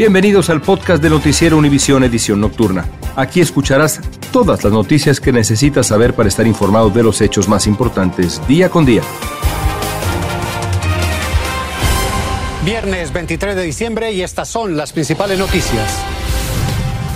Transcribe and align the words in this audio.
Bienvenidos 0.00 0.48
al 0.48 0.62
podcast 0.62 1.02
de 1.02 1.10
Noticiero 1.10 1.58
Univisión 1.58 2.02
Edición 2.04 2.40
Nocturna. 2.40 2.86
Aquí 3.16 3.42
escucharás 3.42 4.00
todas 4.32 4.64
las 4.64 4.72
noticias 4.72 5.20
que 5.20 5.30
necesitas 5.30 5.88
saber 5.88 6.14
para 6.14 6.26
estar 6.26 6.46
informado 6.46 6.88
de 6.88 7.02
los 7.02 7.20
hechos 7.20 7.48
más 7.48 7.66
importantes 7.66 8.40
día 8.48 8.70
con 8.70 8.86
día. 8.86 9.02
Viernes 12.64 13.12
23 13.12 13.54
de 13.54 13.62
diciembre 13.62 14.10
y 14.12 14.22
estas 14.22 14.48
son 14.48 14.74
las 14.74 14.94
principales 14.94 15.38
noticias. 15.38 16.02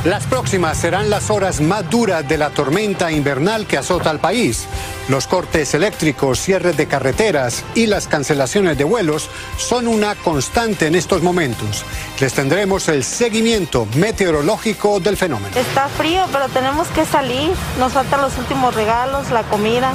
Las 0.05 0.27
próximas 0.27 0.77
serán 0.77 1.09
las 1.09 1.31
horas 1.31 1.63
más 1.63 1.89
duras 1.89 2.29
de 2.29 2.37
la 2.37 2.51
tormenta 2.51 3.11
invernal 3.11 3.67
que 3.67 3.79
azota 3.79 4.11
al 4.11 4.21
país. 4.21 4.67
Los 5.09 5.27
cortes 5.27 5.73
eléctricos, 5.73 6.39
cierres 6.39 6.77
de 6.77 6.87
carreteras 6.87 7.65
y 7.75 7.87
las 7.87 8.07
cancelaciones 8.07 8.77
de 8.77 8.85
vuelos 8.85 9.31
son 9.57 9.89
una 9.89 10.15
constante 10.15 10.89
en 10.89 10.95
estos 10.95 11.23
momentos. 11.23 11.87
Les 12.21 12.35
tendremos 12.35 12.89
el 12.89 13.03
seguimiento 13.03 13.87
meteorológico 13.97 15.01
del 15.01 15.17
fenómeno. 15.17 15.57
Está 15.57 15.89
frío, 15.89 16.27
pero 16.31 16.51
tenemos 16.51 16.87
que 16.89 17.07
salir. 17.07 17.51
Nos 17.79 17.95
faltan 17.95 18.21
los 18.21 18.37
últimos 18.37 18.75
regalos, 18.75 19.31
la 19.31 19.43
comida. 19.45 19.95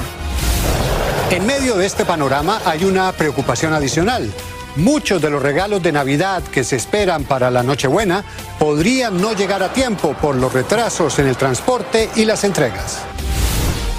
En 1.30 1.46
medio 1.46 1.76
de 1.76 1.86
este 1.86 2.04
panorama 2.04 2.60
hay 2.64 2.84
una 2.84 3.12
preocupación 3.12 3.74
adicional. 3.74 4.28
Muchos 4.76 5.20
de 5.20 5.30
los 5.30 5.42
regalos 5.42 5.82
de 5.82 5.92
Navidad 5.92 6.42
que 6.44 6.62
se 6.62 6.76
esperan 6.76 7.24
para 7.24 7.50
la 7.50 7.62
Nochebuena 7.62 8.24
podrían 8.58 9.20
no 9.20 9.32
llegar 9.32 9.62
a 9.62 9.72
tiempo 9.72 10.14
por 10.14 10.36
los 10.36 10.52
retrasos 10.52 11.18
en 11.18 11.26
el 11.26 11.36
transporte 11.36 12.08
y 12.16 12.24
las 12.24 12.44
entregas. 12.44 12.98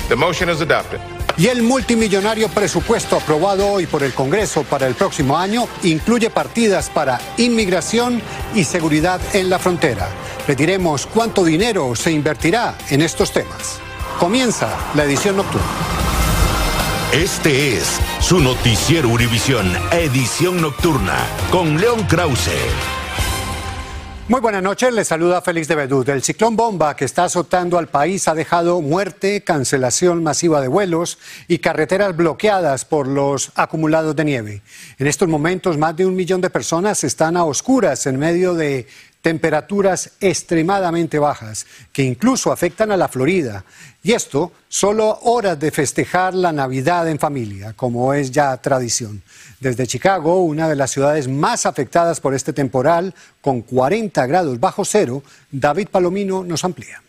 The 0.07 0.15
motion 0.15 0.49
is 0.49 0.61
adopted. 0.61 0.99
Y 1.37 1.47
el 1.47 1.63
multimillonario 1.63 2.49
presupuesto 2.49 3.17
aprobado 3.17 3.67
hoy 3.67 3.85
por 3.85 4.03
el 4.03 4.13
Congreso 4.13 4.63
para 4.63 4.87
el 4.87 4.95
próximo 4.95 5.37
año 5.37 5.67
incluye 5.83 6.29
partidas 6.29 6.89
para 6.89 7.19
inmigración 7.37 8.21
y 8.53 8.63
seguridad 8.63 9.19
en 9.33 9.49
la 9.49 9.59
frontera. 9.59 10.09
Le 10.47 10.55
diremos 10.55 11.05
cuánto 11.05 11.43
dinero 11.43 11.95
se 11.95 12.11
invertirá 12.11 12.75
en 12.89 13.01
estos 13.01 13.31
temas. 13.31 13.79
Comienza 14.19 14.69
la 14.93 15.03
edición 15.03 15.37
nocturna. 15.37 16.00
Este 17.13 17.75
es 17.75 17.99
su 18.21 18.39
noticiero 18.39 19.09
Univisión, 19.09 19.69
edición 19.91 20.61
nocturna, 20.61 21.17
con 21.51 21.77
León 21.77 22.03
Krause. 22.07 22.55
Muy 24.29 24.39
buenas 24.39 24.63
noches, 24.63 24.93
les 24.93 25.09
saluda 25.09 25.41
Félix 25.41 25.67
de 25.67 25.75
Bedú. 25.75 26.05
El 26.07 26.23
ciclón 26.23 26.55
bomba 26.55 26.95
que 26.95 27.03
está 27.03 27.25
azotando 27.25 27.77
al 27.77 27.89
país 27.89 28.29
ha 28.29 28.33
dejado 28.33 28.79
muerte, 28.79 29.43
cancelación 29.43 30.23
masiva 30.23 30.61
de 30.61 30.69
vuelos 30.69 31.19
y 31.49 31.57
carreteras 31.57 32.15
bloqueadas 32.15 32.85
por 32.85 33.09
los 33.09 33.51
acumulados 33.55 34.15
de 34.15 34.23
nieve. 34.23 34.61
En 34.97 35.07
estos 35.07 35.27
momentos, 35.27 35.77
más 35.77 35.97
de 35.97 36.05
un 36.05 36.15
millón 36.15 36.39
de 36.39 36.49
personas 36.49 37.03
están 37.03 37.35
a 37.35 37.43
oscuras 37.43 38.05
en 38.05 38.19
medio 38.19 38.53
de 38.53 38.87
temperaturas 39.21 40.11
extremadamente 40.19 41.19
bajas 41.19 41.65
que 41.93 42.03
incluso 42.03 42.51
afectan 42.51 42.91
a 42.91 42.97
la 42.97 43.07
Florida. 43.07 43.63
Y 44.03 44.13
esto 44.13 44.51
solo 44.67 45.19
horas 45.23 45.59
de 45.59 45.71
festejar 45.71 46.33
la 46.33 46.51
Navidad 46.51 47.07
en 47.07 47.19
familia, 47.19 47.73
como 47.73 48.13
es 48.13 48.31
ya 48.31 48.57
tradición. 48.57 49.21
Desde 49.59 49.85
Chicago, 49.85 50.43
una 50.43 50.67
de 50.67 50.75
las 50.75 50.91
ciudades 50.91 51.27
más 51.27 51.65
afectadas 51.65 52.19
por 52.19 52.33
este 52.33 52.51
temporal, 52.51 53.13
con 53.41 53.61
40 53.61 54.25
grados 54.25 54.59
bajo 54.59 54.83
cero, 54.85 55.21
David 55.51 55.89
Palomino 55.89 56.43
nos 56.43 56.63
amplía. 56.63 57.01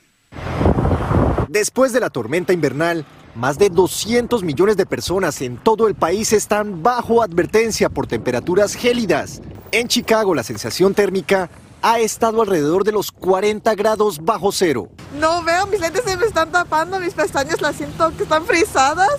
Después 1.49 1.93
de 1.93 2.01
la 2.01 2.11
tormenta 2.11 2.53
invernal, 2.53 3.05
más 3.35 3.59
de 3.59 3.71
200 3.71 4.43
millones 4.43 4.77
de 4.77 4.85
personas 4.85 5.41
en 5.41 5.57
todo 5.57 5.89
el 5.89 5.95
país 5.95 6.33
están 6.33 6.83
bajo 6.83 7.23
advertencia 7.23 7.89
por 7.89 8.07
temperaturas 8.07 8.75
gélidas. 8.75 9.41
En 9.71 9.89
Chicago, 9.89 10.35
la 10.35 10.43
sensación 10.43 10.93
térmica 10.93 11.49
ha 11.83 11.99
estado 11.99 12.41
alrededor 12.41 12.85
de 12.85 12.93
los 12.93 13.11
40 13.11 13.75
grados 13.75 14.25
bajo 14.25 14.53
cero. 14.53 14.89
No 15.19 15.43
veo, 15.43 15.67
mis 15.67 15.81
lentes 15.81 16.05
se 16.05 16.17
me 16.17 16.27
están 16.27 16.51
tapando, 16.51 16.99
mis 17.01 17.13
pestañas 17.13 17.61
las 17.61 17.77
siento 17.77 18.17
que 18.17 18.23
están 18.23 18.47
frisadas, 18.47 19.19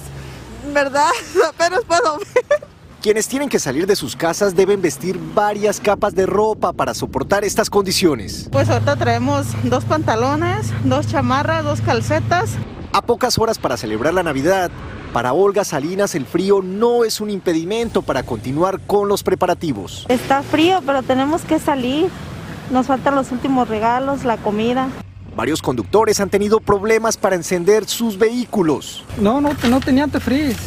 ¿verdad? 0.73 1.09
Apenas 1.49 1.81
puedo 1.85 2.17
ver. 2.17 2.67
Quienes 3.01 3.27
tienen 3.27 3.49
que 3.49 3.59
salir 3.59 3.85
de 3.85 3.97
sus 3.97 4.15
casas 4.15 4.55
deben 4.55 4.81
vestir 4.81 5.19
varias 5.35 5.81
capas 5.81 6.15
de 6.15 6.25
ropa 6.25 6.71
para 6.71 6.93
soportar 6.93 7.43
estas 7.43 7.69
condiciones. 7.69 8.47
Pues 8.49 8.69
ahorita 8.69 8.95
traemos 8.95 9.45
dos 9.63 9.83
pantalones, 9.83 10.71
dos 10.85 11.07
chamarras, 11.07 11.65
dos 11.65 11.81
calcetas. 11.81 12.51
A 12.93 13.01
pocas 13.01 13.37
horas 13.37 13.59
para 13.59 13.75
celebrar 13.75 14.13
la 14.13 14.23
Navidad, 14.23 14.71
para 15.11 15.33
Olga 15.33 15.65
Salinas 15.65 16.15
el 16.15 16.25
frío 16.25 16.61
no 16.63 17.03
es 17.03 17.19
un 17.19 17.29
impedimento 17.29 18.03
para 18.03 18.23
continuar 18.23 18.79
con 18.79 19.09
los 19.09 19.21
preparativos. 19.21 20.05
Está 20.07 20.41
frío, 20.41 20.81
pero 20.85 21.03
tenemos 21.03 21.41
que 21.41 21.59
salir. 21.59 22.09
Nos 22.73 22.87
faltan 22.87 23.13
los 23.13 23.31
últimos 23.31 23.69
regalos, 23.69 24.25
la 24.25 24.37
comida. 24.37 24.89
Varios 25.35 25.61
conductores 25.61 26.19
han 26.19 26.31
tenido 26.31 26.59
problemas 26.59 27.17
para 27.17 27.35
encender 27.35 27.85
sus 27.85 28.17
vehículos. 28.17 29.05
No, 29.19 29.39
no, 29.39 29.51
no 29.69 29.79
tenía 29.79 30.05
antifreeze. 30.05 30.57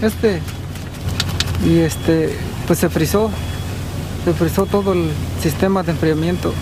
Este. 0.00 0.40
Y 1.66 1.80
este, 1.80 2.32
pues 2.68 2.78
se 2.78 2.88
frizó. 2.88 3.28
Se 4.24 4.32
frizó 4.34 4.66
todo 4.66 4.92
el 4.92 5.10
sistema 5.42 5.82
de 5.82 5.90
enfriamiento. 5.90 6.54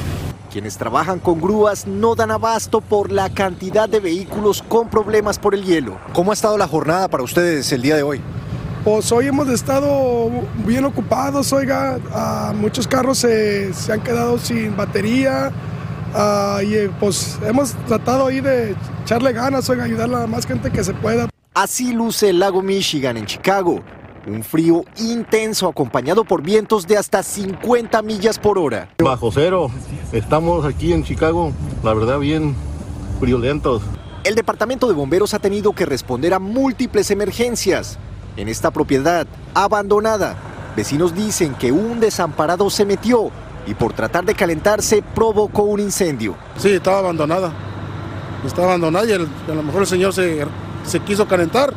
Quienes 0.50 0.78
trabajan 0.78 1.18
con 1.18 1.42
grúas 1.42 1.86
no 1.86 2.14
dan 2.14 2.30
abasto 2.30 2.80
por 2.80 3.12
la 3.12 3.28
cantidad 3.28 3.86
de 3.86 4.00
vehículos 4.00 4.62
con 4.62 4.88
problemas 4.88 5.38
por 5.38 5.54
el 5.54 5.62
hielo. 5.62 5.98
¿Cómo 6.14 6.30
ha 6.30 6.34
estado 6.34 6.56
la 6.56 6.66
jornada 6.66 7.08
para 7.08 7.22
ustedes 7.22 7.70
el 7.72 7.82
día 7.82 7.96
de 7.96 8.02
hoy? 8.02 8.22
Pues 8.84 9.10
hoy 9.12 9.26
hemos 9.26 9.48
estado 9.48 10.30
bien 10.64 10.84
ocupados, 10.84 11.52
oiga, 11.52 11.98
ah, 12.12 12.52
muchos 12.56 12.86
carros 12.86 13.18
se, 13.18 13.74
se, 13.74 13.92
han 13.92 14.00
quedado 14.02 14.38
sin 14.38 14.76
batería 14.76 15.50
ah, 16.14 16.60
y 16.64 16.74
eh, 16.74 16.90
pues 17.00 17.38
hemos 17.44 17.72
tratado 17.86 18.26
ahí 18.26 18.40
de 18.40 18.76
echarle 19.02 19.32
ganas, 19.32 19.68
oiga, 19.68 19.84
ayudar 19.84 20.08
a 20.08 20.20
la 20.20 20.26
más 20.26 20.46
gente 20.46 20.70
que 20.70 20.84
se 20.84 20.94
pueda. 20.94 21.28
Así 21.54 21.92
luce 21.92 22.30
el 22.30 22.38
lago 22.38 22.62
Michigan 22.62 23.16
en 23.16 23.26
Chicago. 23.26 23.80
Un 24.26 24.44
frío 24.44 24.84
intenso 24.98 25.68
acompañado 25.68 26.24
por 26.24 26.42
vientos 26.42 26.86
de 26.86 26.96
hasta 26.96 27.22
50 27.22 28.00
millas 28.02 28.38
por 28.38 28.58
hora. 28.58 28.90
Bajo 29.02 29.32
cero, 29.32 29.70
estamos 30.12 30.64
aquí 30.64 30.92
en 30.92 31.02
Chicago, 31.02 31.52
la 31.82 31.94
verdad 31.94 32.18
bien 32.20 32.54
friolentos. 33.18 33.82
El 34.24 34.34
departamento 34.34 34.86
de 34.86 34.94
bomberos 34.94 35.34
ha 35.34 35.38
tenido 35.38 35.72
que 35.72 35.86
responder 35.86 36.34
a 36.34 36.38
múltiples 36.38 37.10
emergencias. 37.10 37.98
En 38.38 38.46
esta 38.46 38.70
propiedad 38.70 39.26
abandonada, 39.52 40.36
vecinos 40.76 41.12
dicen 41.12 41.56
que 41.56 41.72
un 41.72 41.98
desamparado 41.98 42.70
se 42.70 42.84
metió 42.84 43.32
y 43.66 43.74
por 43.74 43.94
tratar 43.94 44.24
de 44.24 44.36
calentarse 44.36 45.02
provocó 45.02 45.62
un 45.62 45.80
incendio. 45.80 46.36
Sí, 46.56 46.68
estaba 46.68 47.00
abandonada. 47.00 47.52
Estaba 48.46 48.68
abandonada 48.68 49.06
y 49.06 49.10
el, 49.10 49.26
a 49.48 49.54
lo 49.54 49.62
mejor 49.64 49.80
el 49.80 49.88
señor 49.88 50.12
se, 50.14 50.46
se 50.86 51.00
quiso 51.00 51.26
calentar 51.26 51.74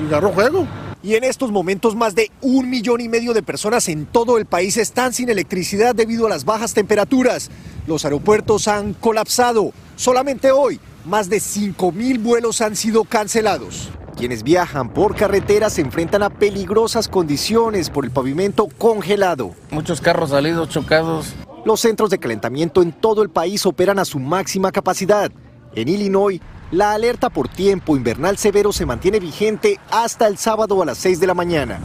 y 0.00 0.06
agarró 0.06 0.30
juego. 0.30 0.68
Y 1.02 1.16
en 1.16 1.24
estos 1.24 1.50
momentos 1.50 1.96
más 1.96 2.14
de 2.14 2.30
un 2.42 2.70
millón 2.70 3.00
y 3.00 3.08
medio 3.08 3.34
de 3.34 3.42
personas 3.42 3.88
en 3.88 4.06
todo 4.06 4.38
el 4.38 4.46
país 4.46 4.76
están 4.76 5.12
sin 5.12 5.30
electricidad 5.30 5.96
debido 5.96 6.26
a 6.26 6.30
las 6.30 6.44
bajas 6.44 6.74
temperaturas. 6.74 7.50
Los 7.88 8.04
aeropuertos 8.04 8.68
han 8.68 8.94
colapsado. 8.94 9.72
Solamente 9.96 10.52
hoy, 10.52 10.78
más 11.04 11.28
de 11.28 11.40
5 11.40 11.90
mil 11.90 12.20
vuelos 12.20 12.60
han 12.60 12.76
sido 12.76 13.02
cancelados. 13.02 13.90
Quienes 14.16 14.42
viajan 14.42 14.90
por 14.90 15.16
carretera 15.16 15.70
se 15.70 15.80
enfrentan 15.80 16.22
a 16.22 16.30
peligrosas 16.30 17.08
condiciones 17.08 17.90
por 17.90 18.04
el 18.04 18.10
pavimento 18.10 18.68
congelado. 18.78 19.52
Muchos 19.70 20.00
carros 20.00 20.30
salidos 20.30 20.68
chocados. 20.68 21.34
Los 21.64 21.80
centros 21.80 22.10
de 22.10 22.18
calentamiento 22.18 22.82
en 22.82 22.92
todo 22.92 23.22
el 23.22 23.30
país 23.30 23.64
operan 23.66 23.98
a 23.98 24.04
su 24.04 24.18
máxima 24.18 24.72
capacidad. 24.72 25.30
En 25.74 25.88
Illinois, 25.88 26.40
la 26.70 26.92
alerta 26.92 27.30
por 27.30 27.48
tiempo 27.48 27.96
invernal 27.96 28.36
severo 28.36 28.72
se 28.72 28.86
mantiene 28.86 29.20
vigente 29.20 29.78
hasta 29.90 30.26
el 30.26 30.38
sábado 30.38 30.82
a 30.82 30.86
las 30.86 30.98
6 30.98 31.20
de 31.20 31.26
la 31.26 31.34
mañana. 31.34 31.78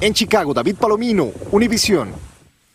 En 0.00 0.14
Chicago, 0.14 0.52
David 0.52 0.76
Palomino, 0.76 1.30
Univisión. 1.52 2.31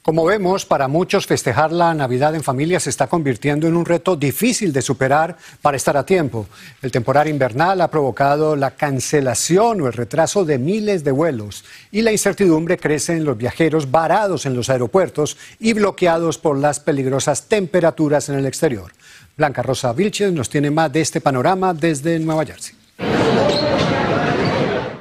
Como 0.07 0.23
vemos, 0.23 0.65
para 0.65 0.87
muchos 0.87 1.27
festejar 1.27 1.73
la 1.73 1.93
Navidad 1.93 2.33
en 2.33 2.41
familia 2.41 2.79
se 2.79 2.89
está 2.89 3.07
convirtiendo 3.07 3.67
en 3.67 3.75
un 3.75 3.85
reto 3.85 4.15
difícil 4.15 4.71
de 4.71 4.81
superar 4.81 5.35
para 5.61 5.75
estar 5.75 5.97
a 5.97 6.05
tiempo. 6.05 6.47
El 6.81 6.93
temporal 6.93 7.27
invernal 7.27 7.81
ha 7.81 7.91
provocado 7.91 8.55
la 8.55 8.71
cancelación 8.71 9.81
o 9.81 9.87
el 9.87 9.91
retraso 9.91 10.45
de 10.45 10.59
miles 10.59 11.03
de 11.03 11.11
vuelos 11.11 11.65
y 11.91 12.03
la 12.03 12.13
incertidumbre 12.13 12.77
crece 12.77 13.17
en 13.17 13.25
los 13.25 13.37
viajeros 13.37 13.91
varados 13.91 14.45
en 14.45 14.55
los 14.55 14.69
aeropuertos 14.69 15.35
y 15.59 15.73
bloqueados 15.73 16.37
por 16.37 16.57
las 16.57 16.79
peligrosas 16.79 17.49
temperaturas 17.49 18.29
en 18.29 18.35
el 18.35 18.45
exterior. 18.45 18.93
Blanca 19.35 19.61
Rosa 19.61 19.91
Vilches 19.91 20.31
nos 20.31 20.49
tiene 20.49 20.71
más 20.71 20.89
de 20.93 21.01
este 21.01 21.19
panorama 21.19 21.73
desde 21.73 22.17
Nueva 22.17 22.45
Jersey. 22.45 22.75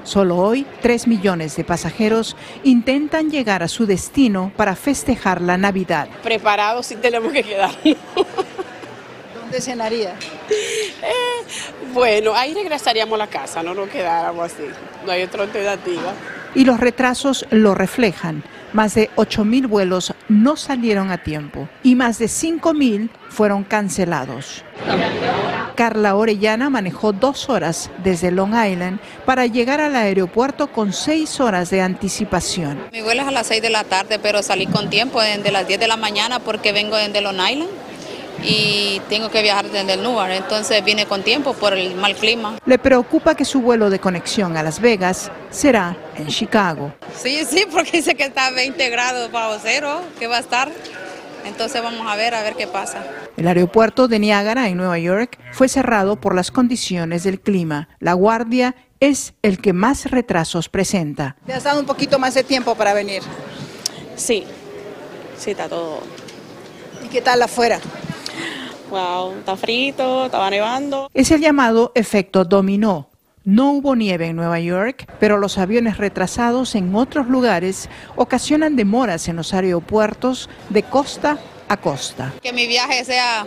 Solo 0.06 0.37
hoy, 0.37 0.64
3 0.82 1.08
millones 1.08 1.56
de 1.56 1.64
pasajeros 1.64 2.37
intentan 2.62 3.29
llegar 3.29 3.64
a 3.64 3.69
su 3.69 3.87
destino 3.87 4.53
para 4.56 4.76
festejar 4.76 5.43
la 5.43 5.58
Navidad. 5.58 6.06
Preparados 6.23 6.87
sí 6.87 6.94
tenemos 6.94 7.32
que 7.32 7.43
quedar. 7.43 7.70
¿Dónde 9.41 9.61
cenaría? 9.61 10.14
Eh, 10.49 11.44
bueno, 11.93 12.37
ahí 12.37 12.55
regresaríamos 12.55 13.14
a 13.14 13.19
la 13.19 13.26
casa, 13.26 13.64
no 13.64 13.75
nos 13.75 13.88
quedáramos 13.88 14.44
así. 14.44 14.62
No 15.05 15.11
hay 15.11 15.25
otra 15.25 15.43
alternativa. 15.43 16.12
Y 16.55 16.64
los 16.64 16.79
retrasos 16.79 17.44
lo 17.50 17.75
reflejan. 17.75 18.44
Más 18.73 18.94
de 18.94 19.11
8.000 19.17 19.67
vuelos 19.67 20.14
no 20.29 20.55
salieron 20.56 21.11
a 21.11 21.19
tiempo 21.19 21.69
y 21.82 21.97
más 21.97 22.20
de 22.20 22.26
5.000 22.26 23.11
fueron 23.29 23.64
cancelados. 23.64 24.62
Carla 25.76 26.17
Orellana 26.17 26.70
manejó 26.70 27.12
dos 27.12 27.49
horas 27.50 27.90
desde 28.02 28.31
Long 28.31 28.55
Island 28.55 28.99
para 29.26 29.46
llegar 29.46 29.81
al 29.81 29.94
aeropuerto 29.94 30.73
con 30.73 30.93
seis 30.93 31.38
horas 31.38 31.70
de 31.70 31.82
anticipación. 31.82 32.88
Mi 32.93 33.02
vuelo 33.02 33.23
es 33.23 33.28
a 33.28 33.31
las 33.31 33.46
6 33.46 33.61
de 33.61 33.70
la 33.70 33.84
tarde, 33.84 34.19
pero 34.19 34.43
salí 34.43 34.67
con 34.67 34.88
tiempo 34.88 35.20
desde 35.20 35.52
las 35.52 35.69
10 35.69 35.78
de 35.78 35.87
la 35.87 35.96
mañana 35.96 36.40
porque 36.40 36.73
vengo 36.73 36.96
desde 36.96 37.20
Long 37.20 37.37
Island 37.38 37.70
y 38.43 39.00
tengo 39.08 39.31
que 39.31 39.43
viajar 39.43 39.67
desde 39.70 39.93
el 39.93 40.02
Newark, 40.02 40.32
entonces 40.32 40.82
vine 40.84 41.06
con 41.06 41.23
tiempo 41.23 41.52
por 41.55 41.75
el 41.75 41.94
mal 41.94 42.14
clima. 42.14 42.58
Le 42.64 42.78
preocupa 42.78 43.34
que 43.34 43.44
su 43.44 43.61
vuelo 43.61 43.90
de 43.90 43.99
conexión 43.99 44.56
a 44.56 44.62
Las 44.62 44.81
Vegas 44.81 45.31
será 45.50 45.96
en 46.17 46.28
Chicago. 46.28 46.93
Sí, 47.17 47.44
sí, 47.49 47.67
porque 47.70 47.99
dice 47.99 48.14
que 48.14 48.25
está 48.25 48.46
a 48.46 48.50
20 48.50 48.88
grados 48.90 49.31
bajo 49.31 49.58
cero, 49.62 50.00
que 50.19 50.26
va 50.26 50.38
a 50.38 50.40
estar. 50.40 50.70
Entonces 51.47 51.83
vamos 51.83 52.07
a 52.07 52.17
ver, 52.17 52.35
a 52.35 52.43
ver 52.43 52.55
qué 52.55 52.67
pasa. 52.67 53.05
El 53.37 53.47
aeropuerto 53.47 54.09
de 54.09 54.19
Niagara 54.19 54.69
en 54.69 54.77
Nueva 54.77 54.99
York 54.99 55.39
fue 55.53 55.69
cerrado 55.69 56.17
por 56.21 56.35
las 56.35 56.51
condiciones 56.51 57.23
del 57.23 57.41
clima. 57.41 57.89
La 58.01 58.15
guardia 58.15 58.75
es 59.01 59.35
el 59.43 59.59
que 59.61 59.73
más 59.73 60.11
retrasos 60.11 60.69
presenta. 60.69 61.37
¿Te 61.47 61.53
has 61.53 61.65
dado 61.65 61.81
un 61.81 61.87
poquito 61.87 62.19
más 62.19 62.35
de 62.35 62.43
tiempo 62.43 62.75
para 62.75 62.95
venir? 62.95 63.23
Sí, 64.17 64.45
sí, 65.39 65.53
está 65.53 65.69
todo. 65.69 66.01
¿Y 67.05 67.09
qué 67.09 67.23
tal 67.23 67.41
afuera? 67.43 67.79
Wow, 68.91 69.35
está 69.39 69.57
frito, 69.57 70.27
estaba 70.27 70.51
nevando. 70.51 71.11
Es 71.15 71.31
el 71.31 71.41
llamado 71.41 71.93
efecto 71.95 72.45
dominó. 72.45 73.11
No 73.47 73.71
hubo 73.71 73.95
nieve 73.95 74.27
en 74.27 74.35
Nueva 74.35 74.59
York, 74.59 75.07
pero 75.21 75.39
los 75.39 75.57
aviones 75.57 75.99
retrasados 75.99 76.75
en 76.75 76.93
otros 76.97 77.29
lugares 77.29 77.89
ocasionan 78.17 78.75
demoras 78.75 79.29
en 79.29 79.37
los 79.37 79.55
aeropuertos 79.55 80.51
de 80.69 80.83
costa 80.83 81.39
a 81.69 81.77
costa. 81.77 82.33
Que 82.43 82.53
mi 82.53 82.67
viaje 82.67 83.05
sea 83.05 83.47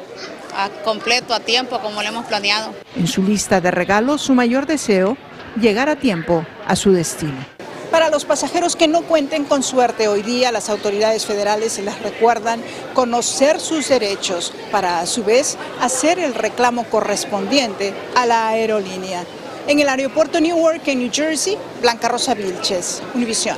a 0.56 0.70
completo, 0.86 1.34
a 1.34 1.42
tiempo, 1.42 1.82
como 1.82 2.02
lo 2.02 2.08
hemos 2.08 2.26
planeado. 2.28 2.74
En 2.96 3.08
su 3.08 3.22
lista 3.24 3.60
de 3.60 3.72
regalos, 3.72 4.22
su 4.22 4.34
mayor 4.34 4.68
deseo, 4.68 5.18
llegar 5.60 5.90
a 5.90 5.98
tiempo 5.98 6.46
a 6.66 6.78
su 6.78 6.94
destino. 6.94 7.46
Para 7.92 8.10
los 8.10 8.24
pasajeros 8.24 8.78
que 8.78 8.88
no 8.88 9.02
cuenten 9.02 9.44
con 9.44 9.64
suerte 9.64 10.08
hoy 10.08 10.22
día, 10.22 10.54
las 10.54 10.70
autoridades 10.70 11.26
federales 11.26 11.78
les 11.80 12.02
recuerdan 12.02 12.62
conocer 12.94 13.60
sus 13.60 13.90
derechos 13.90 14.54
para 14.72 15.02
a 15.02 15.06
su 15.06 15.26
vez 15.26 15.58
hacer 15.82 16.20
el 16.20 16.36
reclamo 16.36 16.86
correspondiente 16.86 17.94
a 18.16 18.26
la 18.26 18.48
aerolínea. 18.48 19.26
En 19.68 19.80
el 19.80 19.90
aeropuerto 19.90 20.40
Newark, 20.40 20.88
en 20.88 21.00
New 21.00 21.12
Jersey, 21.12 21.58
Blanca 21.82 22.08
Rosa 22.08 22.34
Vilches, 22.34 23.02
Univisión. 23.14 23.58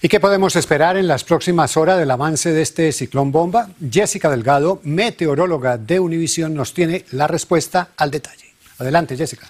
¿Y 0.00 0.08
qué 0.08 0.20
podemos 0.20 0.56
esperar 0.56 0.96
en 0.96 1.08
las 1.08 1.24
próximas 1.24 1.76
horas 1.76 1.98
del 1.98 2.10
avance 2.10 2.52
de 2.52 2.62
este 2.62 2.92
ciclón 2.92 3.32
bomba? 3.32 3.70
Jessica 3.90 4.30
Delgado, 4.30 4.80
meteoróloga 4.84 5.78
de 5.78 5.98
Univisión, 5.98 6.54
nos 6.54 6.74
tiene 6.74 7.04
la 7.12 7.26
respuesta 7.26 7.88
al 7.96 8.10
detalle. 8.10 8.54
Adelante, 8.78 9.16
Jessica. 9.16 9.48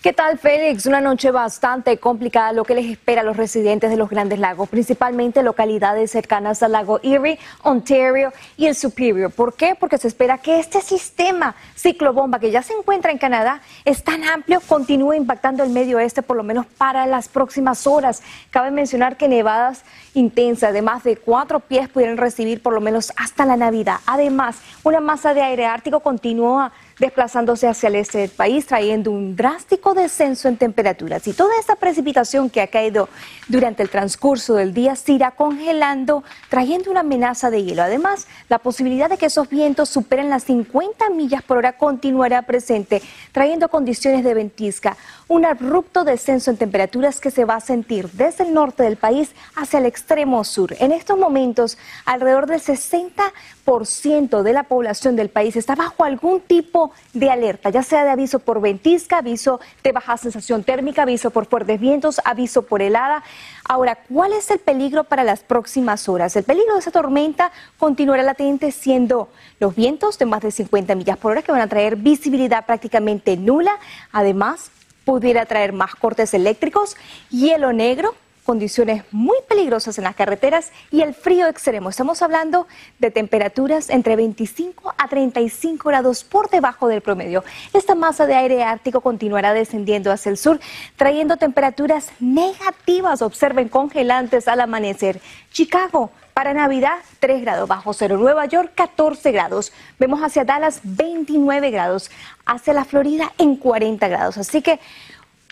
¿Qué 0.00 0.12
tal, 0.12 0.38
Félix? 0.38 0.86
Una 0.86 1.00
noche 1.00 1.32
bastante 1.32 1.98
complicada 1.98 2.52
lo 2.52 2.62
que 2.62 2.76
les 2.76 2.86
espera 2.86 3.22
a 3.22 3.24
los 3.24 3.36
residentes 3.36 3.90
de 3.90 3.96
los 3.96 4.08
Grandes 4.08 4.38
Lagos, 4.38 4.68
principalmente 4.68 5.42
localidades 5.42 6.12
cercanas 6.12 6.62
al 6.62 6.70
lago 6.70 7.00
Erie, 7.02 7.40
Ontario 7.64 8.32
y 8.56 8.66
el 8.66 8.76
Superior. 8.76 9.32
¿Por 9.32 9.54
qué? 9.54 9.74
Porque 9.74 9.98
se 9.98 10.06
espera 10.06 10.38
que 10.38 10.60
este 10.60 10.82
sistema 10.82 11.56
ciclobomba 11.76 12.38
que 12.38 12.52
ya 12.52 12.62
se 12.62 12.74
encuentra 12.74 13.10
en 13.10 13.18
Canadá 13.18 13.60
es 13.84 14.04
tan 14.04 14.22
amplio, 14.22 14.60
continúe 14.60 15.14
impactando 15.14 15.64
el 15.64 15.70
medio 15.70 15.96
oeste 15.96 16.22
por 16.22 16.36
lo 16.36 16.44
menos 16.44 16.66
para 16.66 17.04
las 17.06 17.26
próximas 17.26 17.84
horas. 17.88 18.22
Cabe 18.50 18.70
mencionar 18.70 19.16
que 19.16 19.26
nevadas 19.26 19.82
intensas 20.14 20.72
de 20.72 20.82
más 20.82 21.02
de 21.02 21.16
cuatro 21.16 21.58
pies 21.58 21.88
pudieran 21.88 22.18
recibir 22.18 22.62
por 22.62 22.72
lo 22.72 22.80
menos 22.80 23.12
hasta 23.16 23.44
la 23.44 23.56
Navidad. 23.56 23.96
Además, 24.06 24.58
una 24.84 25.00
masa 25.00 25.34
de 25.34 25.42
aire 25.42 25.66
ártico 25.66 25.98
continúa 25.98 26.70
desplazándose 26.98 27.68
hacia 27.68 27.88
el 27.88 27.96
este 27.96 28.18
del 28.18 28.30
país, 28.30 28.66
trayendo 28.66 29.10
un 29.10 29.36
drástico 29.36 29.94
descenso 29.94 30.48
en 30.48 30.56
temperaturas. 30.56 31.26
Y 31.26 31.32
toda 31.32 31.52
esta 31.58 31.76
precipitación 31.76 32.50
que 32.50 32.60
ha 32.60 32.66
caído 32.66 33.08
durante 33.48 33.82
el 33.82 33.90
transcurso 33.90 34.54
del 34.54 34.74
día 34.74 34.96
se 34.96 35.12
irá 35.12 35.30
congelando, 35.32 36.24
trayendo 36.48 36.90
una 36.90 37.00
amenaza 37.00 37.50
de 37.50 37.64
hielo. 37.64 37.82
Además, 37.82 38.26
la 38.48 38.58
posibilidad 38.58 39.08
de 39.08 39.16
que 39.16 39.26
esos 39.26 39.48
vientos 39.48 39.88
superen 39.88 40.30
las 40.30 40.44
50 40.44 41.10
millas 41.10 41.42
por 41.42 41.58
hora 41.58 41.76
continuará 41.76 42.42
presente, 42.42 43.02
trayendo 43.32 43.68
condiciones 43.68 44.24
de 44.24 44.34
ventisca, 44.34 44.96
un 45.28 45.44
abrupto 45.44 46.04
descenso 46.04 46.50
en 46.50 46.56
temperaturas 46.56 47.20
que 47.20 47.30
se 47.30 47.44
va 47.44 47.56
a 47.56 47.60
sentir 47.60 48.10
desde 48.12 48.44
el 48.44 48.54
norte 48.54 48.82
del 48.82 48.96
país 48.96 49.30
hacia 49.54 49.78
el 49.78 49.86
extremo 49.86 50.42
sur. 50.44 50.74
En 50.80 50.92
estos 50.92 51.18
momentos, 51.18 51.78
alrededor 52.04 52.46
del 52.46 52.60
60% 52.60 53.32
de 53.68 54.52
la 54.54 54.62
población 54.62 55.14
del 55.14 55.28
país 55.28 55.54
está 55.54 55.74
bajo 55.74 56.02
algún 56.02 56.40
tipo 56.40 56.90
de 57.12 57.30
alerta, 57.30 57.68
ya 57.68 57.82
sea 57.82 58.02
de 58.02 58.08
aviso 58.10 58.38
por 58.38 58.62
ventisca, 58.62 59.18
aviso 59.18 59.60
de 59.84 59.92
baja 59.92 60.16
sensación 60.16 60.64
térmica, 60.64 61.02
aviso 61.02 61.28
por 61.28 61.44
fuertes 61.44 61.78
vientos, 61.78 62.18
aviso 62.24 62.62
por 62.62 62.80
helada. 62.80 63.22
Ahora, 63.68 63.96
¿cuál 64.08 64.32
es 64.32 64.50
el 64.50 64.58
peligro 64.58 65.04
para 65.04 65.22
las 65.22 65.40
próximas 65.40 66.08
horas? 66.08 66.34
El 66.34 66.44
peligro 66.44 66.72
de 66.72 66.80
esa 66.80 66.90
tormenta 66.90 67.52
continuará 67.78 68.22
latente 68.22 68.72
siendo 68.72 69.28
los 69.60 69.74
vientos 69.74 70.18
de 70.18 70.24
más 70.24 70.40
de 70.40 70.50
50 70.50 70.94
millas 70.94 71.18
por 71.18 71.32
hora 71.32 71.42
que 71.42 71.52
van 71.52 71.60
a 71.60 71.66
traer 71.66 71.96
visibilidad 71.96 72.64
prácticamente 72.64 73.36
nula. 73.36 73.76
Además, 74.12 74.70
pudiera 75.04 75.44
traer 75.44 75.74
más 75.74 75.94
cortes 75.94 76.32
eléctricos, 76.32 76.96
hielo 77.28 77.74
negro, 77.74 78.14
condiciones 78.48 79.04
muy 79.10 79.36
peligrosas 79.46 79.98
en 79.98 80.04
las 80.04 80.16
carreteras 80.16 80.72
y 80.90 81.02
el 81.02 81.12
frío 81.12 81.48
extremo. 81.48 81.90
Estamos 81.90 82.22
hablando 82.22 82.66
de 82.98 83.10
temperaturas 83.10 83.90
entre 83.90 84.16
25 84.16 84.94
a 84.96 85.06
35 85.06 85.86
grados 85.86 86.24
por 86.24 86.48
debajo 86.48 86.88
del 86.88 87.02
promedio. 87.02 87.44
Esta 87.74 87.94
masa 87.94 88.24
de 88.24 88.36
aire 88.36 88.64
ártico 88.64 89.02
continuará 89.02 89.52
descendiendo 89.52 90.10
hacia 90.10 90.30
el 90.30 90.38
sur, 90.38 90.60
trayendo 90.96 91.36
temperaturas 91.36 92.10
negativas, 92.20 93.20
observen, 93.20 93.68
congelantes 93.68 94.48
al 94.48 94.62
amanecer. 94.62 95.20
Chicago, 95.52 96.10
para 96.32 96.54
Navidad, 96.54 97.00
3 97.20 97.42
grados 97.42 97.68
bajo 97.68 97.92
cero. 97.92 98.16
Nueva 98.16 98.46
York, 98.46 98.72
14 98.74 99.30
grados. 99.30 99.74
Vemos 99.98 100.20
hacia 100.22 100.44
Dallas, 100.44 100.80
29 100.84 101.70
grados. 101.70 102.10
Hacia 102.46 102.72
la 102.72 102.86
Florida, 102.86 103.30
en 103.36 103.56
40 103.56 104.08
grados. 104.08 104.38
Así 104.38 104.62
que 104.62 104.80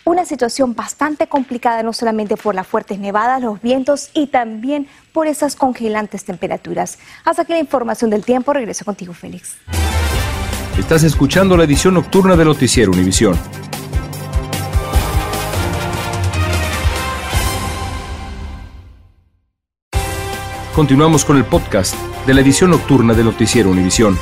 una 0.06 0.24
situación 0.24 0.74
bastante 0.74 1.26
complicada 1.26 1.82
no 1.82 1.92
solamente 1.92 2.36
por 2.36 2.54
las 2.54 2.66
fuertes 2.66 2.98
nevadas, 2.98 3.42
los 3.42 3.60
vientos 3.60 4.10
y 4.14 4.28
también 4.28 4.86
por 5.12 5.26
esas 5.26 5.56
congelantes 5.56 6.24
temperaturas. 6.24 6.98
Hasta 7.24 7.42
aquí 7.42 7.52
la 7.52 7.58
información 7.58 8.08
del 8.08 8.24
tiempo. 8.24 8.52
Regreso 8.52 8.84
contigo, 8.84 9.12
Félix. 9.12 9.56
Estás 10.78 11.02
escuchando 11.02 11.56
la 11.56 11.64
edición 11.64 11.94
nocturna 11.94 12.36
de 12.36 12.44
Noticiero 12.44 12.92
Univisión. 12.92 13.36
Continuamos 20.74 21.24
con 21.24 21.36
el 21.36 21.44
podcast 21.44 21.96
de 22.26 22.34
la 22.34 22.42
edición 22.42 22.70
nocturna 22.70 23.12
de 23.14 23.24
Noticiero 23.24 23.70
Univisión. 23.70 24.16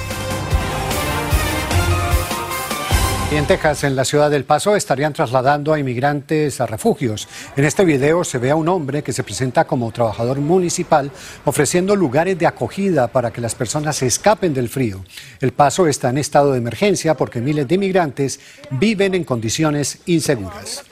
En 3.36 3.46
Texas, 3.46 3.82
en 3.82 3.96
la 3.96 4.04
ciudad 4.04 4.30
del 4.30 4.44
Paso, 4.44 4.76
estarían 4.76 5.12
trasladando 5.12 5.72
a 5.72 5.78
inmigrantes 5.78 6.60
a 6.60 6.66
refugios. 6.66 7.26
En 7.56 7.64
este 7.64 7.84
video 7.84 8.22
se 8.22 8.38
ve 8.38 8.52
a 8.52 8.56
un 8.56 8.68
hombre 8.68 9.02
que 9.02 9.12
se 9.12 9.24
presenta 9.24 9.64
como 9.64 9.90
trabajador 9.90 10.38
municipal 10.38 11.10
ofreciendo 11.44 11.96
lugares 11.96 12.38
de 12.38 12.46
acogida 12.46 13.08
para 13.08 13.32
que 13.32 13.40
las 13.40 13.56
personas 13.56 13.96
se 13.96 14.06
escapen 14.06 14.54
del 14.54 14.68
frío. 14.68 15.04
El 15.40 15.52
Paso 15.52 15.88
está 15.88 16.10
en 16.10 16.18
estado 16.18 16.52
de 16.52 16.58
emergencia 16.58 17.16
porque 17.16 17.40
miles 17.40 17.66
de 17.66 17.74
inmigrantes 17.74 18.38
viven 18.70 19.14
en 19.14 19.24
condiciones 19.24 19.98
inseguras. 20.06 20.84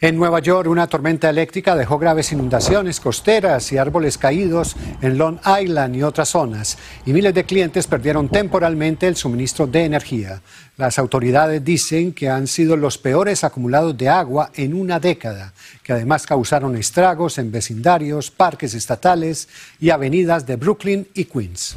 En 0.00 0.16
Nueva 0.16 0.38
York, 0.38 0.68
una 0.70 0.86
tormenta 0.86 1.28
eléctrica 1.28 1.74
dejó 1.74 1.98
graves 1.98 2.30
inundaciones 2.30 3.00
costeras 3.00 3.72
y 3.72 3.78
árboles 3.78 4.16
caídos 4.16 4.76
en 5.02 5.18
Long 5.18 5.40
Island 5.60 5.96
y 5.96 6.04
otras 6.04 6.28
zonas, 6.28 6.78
y 7.04 7.12
miles 7.12 7.34
de 7.34 7.42
clientes 7.42 7.88
perdieron 7.88 8.28
temporalmente 8.28 9.08
el 9.08 9.16
suministro 9.16 9.66
de 9.66 9.86
energía. 9.86 10.40
Las 10.76 11.00
autoridades 11.00 11.64
dicen 11.64 12.12
que 12.12 12.28
han 12.28 12.46
sido 12.46 12.76
los 12.76 12.96
peores 12.96 13.42
acumulados 13.42 13.98
de 13.98 14.08
agua 14.08 14.52
en 14.54 14.72
una 14.72 15.00
década, 15.00 15.52
que 15.82 15.94
además 15.94 16.26
causaron 16.26 16.76
estragos 16.76 17.36
en 17.38 17.50
vecindarios, 17.50 18.30
parques 18.30 18.74
estatales 18.74 19.48
y 19.80 19.90
avenidas 19.90 20.46
de 20.46 20.54
Brooklyn 20.54 21.08
y 21.12 21.24
Queens. 21.24 21.76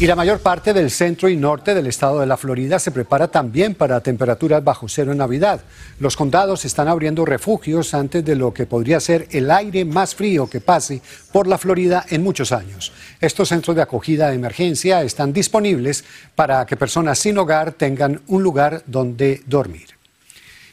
Y 0.00 0.06
la 0.06 0.14
mayor 0.14 0.38
parte 0.38 0.72
del 0.72 0.92
centro 0.92 1.28
y 1.28 1.36
norte 1.36 1.74
del 1.74 1.88
estado 1.88 2.20
de 2.20 2.26
la 2.26 2.36
Florida 2.36 2.78
se 2.78 2.92
prepara 2.92 3.26
también 3.26 3.74
para 3.74 4.00
temperaturas 4.00 4.62
bajo 4.62 4.88
cero 4.88 5.10
en 5.10 5.18
Navidad. 5.18 5.60
Los 5.98 6.16
condados 6.16 6.64
están 6.64 6.86
abriendo 6.86 7.24
refugios 7.24 7.94
antes 7.94 8.24
de 8.24 8.36
lo 8.36 8.54
que 8.54 8.64
podría 8.64 9.00
ser 9.00 9.26
el 9.32 9.50
aire 9.50 9.84
más 9.84 10.14
frío 10.14 10.48
que 10.48 10.60
pase 10.60 11.02
por 11.32 11.48
la 11.48 11.58
Florida 11.58 12.06
en 12.10 12.22
muchos 12.22 12.52
años. 12.52 12.92
Estos 13.20 13.48
centros 13.48 13.74
de 13.74 13.82
acogida 13.82 14.28
de 14.28 14.36
emergencia 14.36 15.02
están 15.02 15.32
disponibles 15.32 16.04
para 16.36 16.64
que 16.64 16.76
personas 16.76 17.18
sin 17.18 17.36
hogar 17.36 17.72
tengan 17.72 18.20
un 18.28 18.44
lugar 18.44 18.84
donde 18.86 19.42
dormir. 19.46 19.88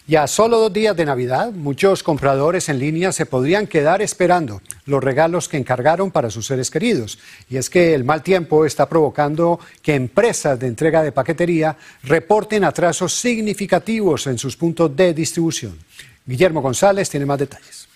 Y 0.08 0.18
a 0.18 0.28
solo 0.28 0.60
dos 0.60 0.72
días 0.72 0.96
de 0.96 1.04
Navidad, 1.04 1.52
muchos 1.52 2.04
compradores 2.04 2.70
en 2.70 2.78
línea 2.78 3.12
se 3.12 3.26
podrían 3.26 3.66
quedar 3.66 4.04
esperando 4.04 4.62
los 4.86 5.04
regalos 5.04 5.50
que 5.50 5.58
encargaron 5.58 6.12
para 6.12 6.30
sus 6.30 6.48
seres 6.48 6.72
queridos. 6.72 7.20
Y 7.50 7.58
es 7.58 7.70
que 7.70 7.94
el 7.94 8.04
mal 8.04 8.24
tiempo 8.24 8.66
está 8.66 8.88
provocando 8.88 9.60
que 9.82 9.96
empresas 9.96 10.60
de 10.60 10.68
entrega 10.68 11.04
de 11.04 11.12
paquetería 11.12 11.76
reporten 12.04 12.64
atrasos 12.64 13.14
significativos 13.14 14.28
en 14.28 14.38
sus 14.38 14.56
puntos 14.56 14.96
de 14.96 15.14
distribución. 15.14 15.78
Guillermo 16.26 16.62
González 16.62 17.10
tiene 17.10 17.26
más 17.26 17.40
detalles. 17.40 17.88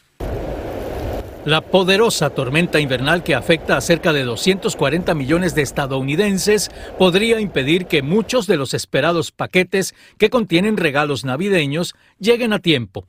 La 1.45 1.61
poderosa 1.61 2.29
tormenta 2.31 2.81
invernal 2.81 3.23
que 3.23 3.33
afecta 3.33 3.77
a 3.77 3.81
cerca 3.81 4.11
de 4.11 4.23
240 4.23 5.15
millones 5.15 5.55
de 5.55 5.61
estadounidenses 5.61 6.69
podría 6.97 7.39
impedir 7.39 7.85
que 7.85 8.01
muchos 8.01 8.45
de 8.45 8.57
los 8.57 8.73
esperados 8.73 9.31
paquetes 9.31 9.95
que 10.17 10.29
contienen 10.29 10.75
regalos 10.75 11.23
navideños 11.23 11.95
lleguen 12.19 12.51
a 12.51 12.59
tiempo. 12.59 13.05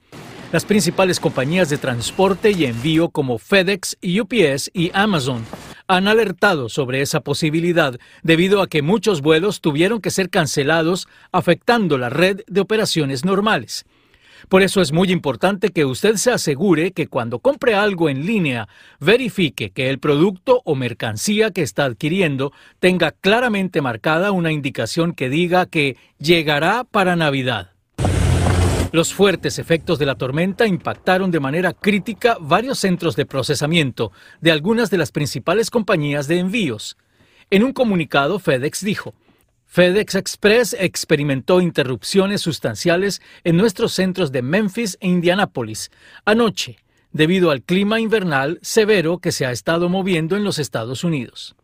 Las 0.52 0.64
principales 0.64 1.20
compañías 1.20 1.70
de 1.70 1.78
transporte 1.78 2.50
y 2.50 2.64
envío 2.64 3.10
como 3.10 3.38
FedEx, 3.38 3.96
UPS 4.02 4.72
y 4.74 4.90
Amazon 4.94 5.44
han 5.86 6.08
alertado 6.08 6.68
sobre 6.68 7.02
esa 7.02 7.20
posibilidad 7.20 8.00
debido 8.24 8.60
a 8.60 8.66
que 8.66 8.82
muchos 8.82 9.22
vuelos 9.22 9.60
tuvieron 9.60 10.00
que 10.00 10.10
ser 10.10 10.28
cancelados 10.28 11.06
afectando 11.30 11.98
la 11.98 12.10
red 12.10 12.40
de 12.48 12.60
operaciones 12.60 13.24
normales. 13.24 13.84
Por 14.48 14.62
eso 14.62 14.80
es 14.80 14.90
muy 14.90 15.12
importante 15.12 15.68
que 15.68 15.84
usted 15.84 16.16
se 16.16 16.32
asegure 16.32 16.90
que 16.90 17.06
cuando 17.06 17.38
compre 17.38 17.76
algo 17.76 18.08
en 18.08 18.26
línea, 18.26 18.68
verifique 18.98 19.70
que 19.70 19.88
el 19.88 20.00
producto 20.00 20.62
o 20.64 20.74
mercancía 20.74 21.52
que 21.52 21.62
está 21.62 21.84
adquiriendo 21.84 22.52
tenga 22.80 23.12
claramente 23.12 23.82
marcada 23.82 24.32
una 24.32 24.50
indicación 24.50 25.12
que 25.12 25.28
diga 25.28 25.66
que 25.66 25.96
llegará 26.18 26.82
para 26.82 27.14
Navidad. 27.14 27.69
Los 28.92 29.14
fuertes 29.14 29.60
efectos 29.60 30.00
de 30.00 30.06
la 30.06 30.16
tormenta 30.16 30.66
impactaron 30.66 31.30
de 31.30 31.38
manera 31.38 31.72
crítica 31.72 32.36
varios 32.40 32.80
centros 32.80 33.14
de 33.14 33.24
procesamiento 33.24 34.10
de 34.40 34.50
algunas 34.50 34.90
de 34.90 34.98
las 34.98 35.12
principales 35.12 35.70
compañías 35.70 36.26
de 36.26 36.40
envíos. 36.40 36.96
En 37.50 37.62
un 37.62 37.72
comunicado, 37.72 38.40
FedEx 38.40 38.84
dijo, 38.84 39.14
FedEx 39.66 40.16
Express 40.16 40.76
experimentó 40.76 41.60
interrupciones 41.60 42.40
sustanciales 42.40 43.22
en 43.44 43.56
nuestros 43.56 43.92
centros 43.92 44.32
de 44.32 44.42
Memphis 44.42 44.98
e 45.00 45.06
Indianápolis 45.06 45.92
anoche, 46.24 46.78
debido 47.12 47.52
al 47.52 47.62
clima 47.62 48.00
invernal 48.00 48.58
severo 48.60 49.18
que 49.18 49.30
se 49.30 49.46
ha 49.46 49.52
estado 49.52 49.88
moviendo 49.88 50.36
en 50.36 50.42
los 50.42 50.58
Estados 50.58 51.04
Unidos. 51.04 51.54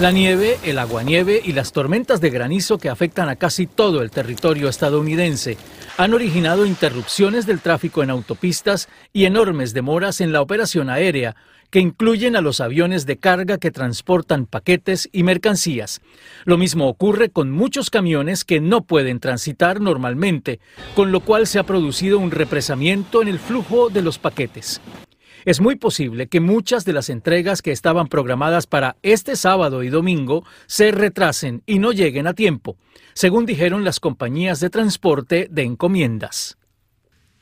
La 0.00 0.10
nieve, 0.10 0.58
el 0.64 0.80
aguanieve 0.80 1.40
y 1.44 1.52
las 1.52 1.70
tormentas 1.70 2.20
de 2.20 2.30
granizo 2.30 2.78
que 2.78 2.88
afectan 2.88 3.28
a 3.28 3.36
casi 3.36 3.68
todo 3.68 4.02
el 4.02 4.10
territorio 4.10 4.68
estadounidense 4.68 5.56
han 5.96 6.12
originado 6.12 6.66
interrupciones 6.66 7.46
del 7.46 7.60
tráfico 7.60 8.02
en 8.02 8.10
autopistas 8.10 8.88
y 9.12 9.26
enormes 9.26 9.74
demoras 9.74 10.20
en 10.20 10.32
la 10.32 10.40
operación 10.40 10.90
aérea, 10.90 11.36
que 11.70 11.78
incluyen 11.80 12.36
a 12.36 12.40
los 12.40 12.60
aviones 12.60 13.06
de 13.06 13.16
carga 13.16 13.58
que 13.58 13.70
transportan 13.70 14.46
paquetes 14.46 15.08
y 15.12 15.22
mercancías. 15.22 16.00
Lo 16.44 16.56
mismo 16.56 16.88
ocurre 16.88 17.30
con 17.30 17.50
muchos 17.50 17.90
camiones 17.90 18.44
que 18.44 18.60
no 18.60 18.82
pueden 18.82 19.18
transitar 19.20 19.80
normalmente, 19.80 20.60
con 20.94 21.10
lo 21.10 21.20
cual 21.20 21.46
se 21.46 21.58
ha 21.58 21.64
producido 21.64 22.18
un 22.18 22.30
represamiento 22.30 23.22
en 23.22 23.28
el 23.28 23.38
flujo 23.38 23.88
de 23.88 24.02
los 24.02 24.18
paquetes. 24.18 24.80
Es 25.44 25.60
muy 25.60 25.76
posible 25.76 26.26
que 26.26 26.40
muchas 26.40 26.86
de 26.86 26.94
las 26.94 27.10
entregas 27.10 27.60
que 27.60 27.70
estaban 27.70 28.08
programadas 28.08 28.66
para 28.66 28.96
este 29.02 29.36
sábado 29.36 29.82
y 29.82 29.90
domingo 29.90 30.44
se 30.66 30.90
retrasen 30.90 31.62
y 31.66 31.78
no 31.78 31.92
lleguen 31.92 32.26
a 32.26 32.32
tiempo, 32.32 32.76
según 33.12 33.44
dijeron 33.44 33.84
las 33.84 34.00
compañías 34.00 34.58
de 34.60 34.70
transporte 34.70 35.48
de 35.50 35.62
encomiendas. 35.62 36.56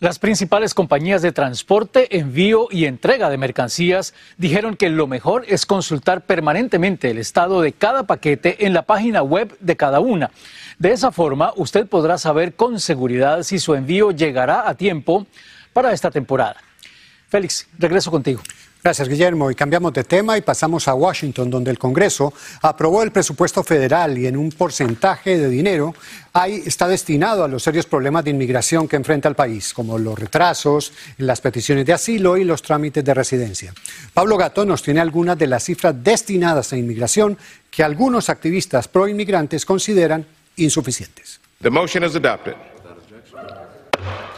Las 0.00 0.18
principales 0.18 0.74
compañías 0.74 1.22
de 1.22 1.30
transporte, 1.30 2.18
envío 2.18 2.66
y 2.72 2.86
entrega 2.86 3.30
de 3.30 3.38
mercancías 3.38 4.14
dijeron 4.36 4.74
que 4.74 4.90
lo 4.90 5.06
mejor 5.06 5.44
es 5.46 5.64
consultar 5.64 6.26
permanentemente 6.26 7.08
el 7.08 7.18
estado 7.18 7.60
de 7.60 7.72
cada 7.72 8.02
paquete 8.02 8.66
en 8.66 8.72
la 8.72 8.82
página 8.82 9.22
web 9.22 9.56
de 9.60 9.76
cada 9.76 10.00
una. 10.00 10.32
De 10.80 10.90
esa 10.90 11.12
forma, 11.12 11.52
usted 11.54 11.86
podrá 11.86 12.18
saber 12.18 12.56
con 12.56 12.80
seguridad 12.80 13.44
si 13.44 13.60
su 13.60 13.76
envío 13.76 14.10
llegará 14.10 14.68
a 14.68 14.74
tiempo 14.74 15.28
para 15.72 15.92
esta 15.92 16.10
temporada. 16.10 16.56
Félix, 17.32 17.66
regreso 17.78 18.10
contigo. 18.10 18.42
Gracias, 18.84 19.08
Guillermo. 19.08 19.50
Y 19.50 19.54
cambiamos 19.54 19.94
de 19.94 20.04
tema 20.04 20.36
y 20.36 20.42
pasamos 20.42 20.86
a 20.86 20.92
Washington, 20.92 21.48
donde 21.48 21.70
el 21.70 21.78
Congreso 21.78 22.34
aprobó 22.60 23.02
el 23.02 23.10
presupuesto 23.10 23.64
federal 23.64 24.18
y 24.18 24.26
en 24.26 24.36
un 24.36 24.50
porcentaje 24.50 25.38
de 25.38 25.48
dinero 25.48 25.94
ahí 26.34 26.62
está 26.66 26.86
destinado 26.86 27.42
a 27.42 27.48
los 27.48 27.62
serios 27.62 27.86
problemas 27.86 28.22
de 28.24 28.32
inmigración 28.32 28.86
que 28.86 28.96
enfrenta 28.96 29.30
el 29.30 29.34
país, 29.34 29.72
como 29.72 29.96
los 29.96 30.18
retrasos 30.18 30.92
en 31.16 31.26
las 31.26 31.40
peticiones 31.40 31.86
de 31.86 31.94
asilo 31.94 32.36
y 32.36 32.44
los 32.44 32.60
trámites 32.60 33.02
de 33.02 33.14
residencia. 33.14 33.72
Pablo 34.12 34.36
Gato 34.36 34.66
nos 34.66 34.82
tiene 34.82 35.00
algunas 35.00 35.38
de 35.38 35.46
las 35.46 35.64
cifras 35.64 35.94
destinadas 36.04 36.70
a 36.74 36.76
inmigración 36.76 37.38
que 37.70 37.82
algunos 37.82 38.28
activistas 38.28 38.88
pro 38.88 39.08
inmigrantes 39.08 39.64
consideran 39.64 40.26
insuficientes. 40.56 41.40
The 41.62 41.70
motion 41.70 42.04
is 42.04 42.14
adopted. 42.14 42.71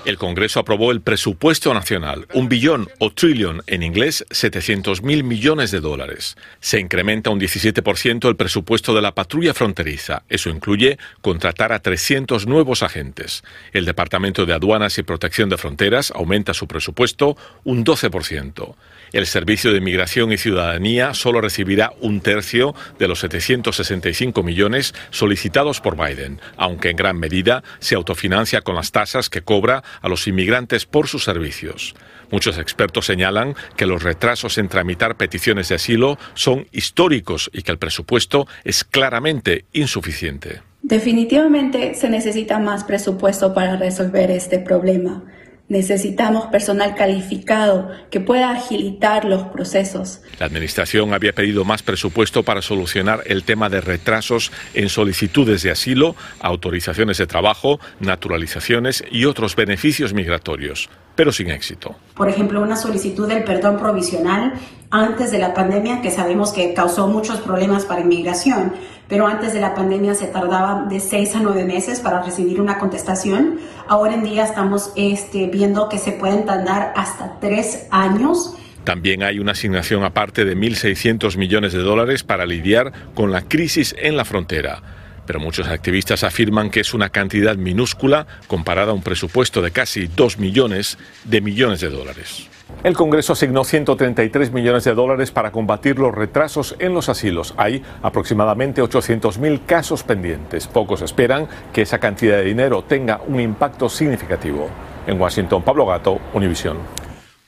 El 0.05 0.19
Congreso 0.19 0.61
aprobó 0.61 0.93
el 0.93 1.01
presupuesto 1.01 1.73
nacional, 1.73 2.27
un 2.35 2.51
billón 2.51 2.91
o 2.99 3.11
trillón 3.11 3.63
en 3.67 3.83
inglés, 3.83 4.27
700 4.31 5.03
mil 5.03 5.25
millones 5.25 5.71
de 5.71 5.81
dólares. 5.81 6.37
Se 6.61 6.79
incrementa 6.79 7.31
un 7.31 7.41
17% 7.41 8.29
el 8.29 8.37
presupuesto 8.37 8.95
de 8.95 9.01
la 9.01 9.15
patrulla 9.15 9.55
fronteriza. 9.55 10.23
Eso 10.29 10.51
incluye 10.51 10.99
contratar 11.23 11.73
a 11.73 11.79
300 11.79 12.47
nuevos 12.47 12.83
agentes. 12.83 13.45
El 13.73 13.87
Departamento 13.87 14.45
de 14.45 14.53
Aduanas 14.53 14.99
y 14.99 15.03
Protección 15.03 15.49
de 15.49 15.57
Fronteras 15.57 16.13
aumenta 16.15 16.53
su 16.53 16.67
presupuesto 16.67 17.39
un 17.65 17.83
12%. 17.83 18.75
El 19.15 19.27
Servicio 19.27 19.73
de 19.73 19.81
Migración 19.81 20.33
y 20.33 20.39
Ciudadanía 20.39 21.15
solo 21.15 21.41
recibirá 21.41 21.93
un 22.01 22.21
tercio 22.21 22.75
de 22.99 23.07
los 23.07 23.21
765 23.21 24.43
millones 24.43 24.93
solicitados 25.11 25.81
por 25.81 25.97
Biden, 25.97 26.41
aunque 26.57 26.91
en 26.91 26.97
gran 26.97 27.19
medida 27.19 27.63
se 27.79 27.95
autofinancia 27.95 28.63
con 28.63 28.75
las 28.75 28.91
tasas 28.91 29.31
que 29.31 29.43
cobra 29.43 29.85
a 30.01 30.09
los 30.09 30.27
inmigrantes 30.27 30.87
por 30.87 31.09
sus 31.09 31.25
servicios. 31.25 31.95
Muchos 32.31 32.59
expertos 32.59 33.07
señalan 33.07 33.55
que 33.77 33.87
los 33.87 34.03
retrasos 34.03 34.59
en 34.59 34.69
tramitar 34.69 35.17
peticiones 35.17 35.69
de 35.69 35.77
asilo 35.77 36.19
son 36.35 36.67
históricos 36.73 37.51
y 37.53 37.63
que 37.63 37.73
el 37.73 37.79
presupuesto 37.79 38.47
es 38.65 38.85
claramente 38.85 39.67
insuficiente. 39.73 40.63
Definitivamente 40.83 41.95
se 41.95 42.11
necesita 42.11 42.59
más 42.59 42.85
presupuesto 42.85 43.55
para 43.55 43.77
resolver 43.77 44.31
este 44.31 44.59
problema. 44.59 45.23
Necesitamos 45.69 46.47
personal 46.47 46.95
calificado 46.95 47.91
que 48.11 48.21
pueda 48.21 48.51
agilitar 48.51 49.25
los 49.25 49.45
procesos. 49.45 50.21
La 50.39 50.47
Administración 50.47 51.15
había 51.15 51.33
pedido 51.33 51.65
más 51.65 51.83
presupuesto 51.83 52.43
para 52.43 52.61
solucionar 52.61 53.23
el 53.27 53.45
tema 53.45 53.71
de 53.71 53.81
retrasos 53.81 54.53
en 54.75 54.91
solicitudes 54.91 55.63
de 55.63 55.71
asilo, 55.71 56.17
autorizaciones 56.41 57.17
de 57.17 57.27
trabajo, 57.27 57.81
naturalizaciones 57.99 59.03
y 59.11 59.25
otros 59.25 59.57
beneficios 59.57 60.13
migratorios, 60.13 60.91
pero 61.15 61.33
sin 61.33 61.51
éxito. 61.51 61.95
Por 62.15 62.29
ejemplo, 62.29 62.61
una 62.61 62.77
solicitud 62.77 63.29
del 63.29 63.45
perdón 63.45 63.79
provisional 63.79 64.55
antes 64.91 65.31
de 65.31 65.39
la 65.39 65.55
pandemia, 65.55 66.03
que 66.03 66.11
sabemos 66.11 66.53
que 66.53 66.73
causó 66.75 67.09
muchos 67.09 67.41
problemas 67.41 67.85
para 67.85 68.01
inmigración 68.01 68.73
pero 69.09 69.27
antes 69.27 69.53
de 69.53 69.61
la 69.61 69.75
pandemia 69.75 70.15
se 70.15 70.27
tardaba 70.27 70.87
de 70.89 70.99
seis 71.01 71.35
a 71.35 71.41
nueve 71.41 71.65
meses 71.65 72.01
para 72.01 72.23
recibir 72.23 72.61
una 72.61 72.79
contestación. 72.79 73.61
Ahora 73.87 74.15
en 74.15 74.25
día 74.25 74.45
estamos 74.45 74.93
este, 74.97 75.47
viendo 75.49 75.89
que 75.89 75.99
se 75.99 76.13
pueden 76.13 76.47
tardar 76.47 76.93
hasta 76.97 77.39
tres 77.41 77.87
años. 77.91 78.57
También 78.85 79.23
hay 79.23 79.39
una 79.39 79.53
asignación 79.53 80.05
aparte 80.05 80.45
de 80.45 80.57
1.600 80.57 81.37
millones 81.37 81.73
de 81.73 81.81
dólares 81.81 82.23
para 82.23 82.45
lidiar 82.45 82.93
con 83.15 83.31
la 83.31 83.43
crisis 83.43 83.95
en 83.99 84.17
la 84.17 84.25
frontera. 84.25 84.83
Pero 85.27 85.41
muchos 85.41 85.69
activistas 85.69 86.25
afirman 86.25 86.71
que 86.71 86.81
es 86.81 86.95
una 86.95 87.11
cantidad 87.11 87.57
minúscula 87.57 88.27
comparada 88.47 88.91
a 88.93 88.95
un 88.95 89.03
presupuesto 89.03 89.63
de 89.63 89.71
casi 89.71 90.07
2 90.07 90.39
millones 90.39 90.99
de 91.25 91.41
millones 91.41 91.81
de 91.81 91.91
dólares. 91.91 92.49
El 92.83 92.95
Congreso 92.95 93.33
asignó 93.33 93.65
133 93.65 94.53
millones 94.53 94.85
de 94.85 94.95
dólares 94.95 95.31
para 95.31 95.53
combatir 95.53 95.99
los 95.99 96.15
retrasos 96.15 96.77
en 96.79 96.93
los 96.93 97.09
asilos. 97.09 97.55
Hay 97.57 97.83
aproximadamente 98.03 98.83
800.000 98.83 99.65
casos 99.65 100.03
pendientes. 100.03 100.67
Pocos 100.67 101.03
esperan 101.03 101.49
que 101.73 101.83
esa 101.83 101.99
cantidad 101.99 102.37
de 102.37 102.45
dinero 102.45 102.83
tenga 102.83 103.21
un 103.27 103.41
impacto 103.41 103.89
significativo. 103.89 104.69
En 105.07 105.21
Washington, 105.21 105.63
Pablo 105.63 105.87
Gato, 105.87 106.21
Univisión. 106.33 107.04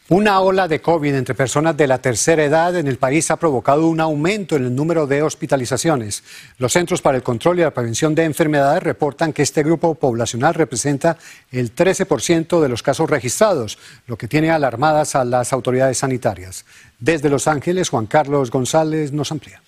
Una 0.09 0.39
ola 0.39 0.69
de 0.69 0.81
COVID 0.81 1.17
entre 1.17 1.35
personas 1.35 1.77
de 1.77 1.89
la 1.89 1.99
tercera 1.99 2.45
edad 2.45 2.77
en 2.77 2.87
el 2.87 2.97
país 2.97 3.29
ha 3.33 3.39
provocado 3.39 3.89
un 3.89 3.99
aumento 3.99 4.55
en 4.55 4.67
el 4.67 4.73
número 4.73 5.09
de 5.09 5.25
hospitalizaciones. 5.25 6.23
Los 6.59 6.75
Centros 6.75 7.03
para 7.03 7.17
el 7.17 7.25
Control 7.25 7.59
y 7.59 7.63
la 7.63 7.73
Prevención 7.73 8.15
de 8.15 8.23
Enfermedades 8.23 8.85
reportan 8.85 9.33
que 9.33 9.43
este 9.43 9.65
grupo 9.65 9.97
poblacional 9.97 10.55
representa 10.55 11.19
el 11.51 11.75
13% 11.75 12.61
de 12.61 12.69
los 12.69 12.85
casos 12.85 13.11
registrados, 13.11 13.79
lo 14.07 14.17
que 14.17 14.29
tiene 14.29 14.53
alarmadas 14.53 15.17
a 15.17 15.25
las 15.25 15.53
autoridades 15.53 15.99
sanitarias. 15.99 16.65
Desde 17.01 17.29
Los 17.29 17.49
Ángeles, 17.49 17.89
Juan 17.89 18.07
Carlos 18.07 18.53
González 18.53 19.11
nos 19.11 19.33
amplía. 19.33 19.61